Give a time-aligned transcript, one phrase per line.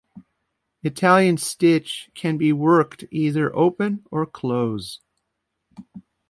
[0.81, 4.99] Italian stitch can be worked either open or close.